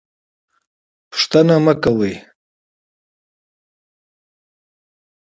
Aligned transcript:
سوال 1.23 1.49
مه 1.65 1.73
کوئ 1.83 2.13